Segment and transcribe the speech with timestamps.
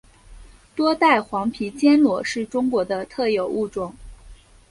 [0.75, 3.93] 多带黄皮坚螺是中国的特有物种。